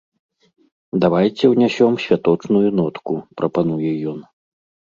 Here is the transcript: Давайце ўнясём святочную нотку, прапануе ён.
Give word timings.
Давайце 1.03 1.45
ўнясём 1.53 1.93
святочную 2.05 2.67
нотку, 2.81 3.13
прапануе 3.43 3.93
ён. 4.15 4.19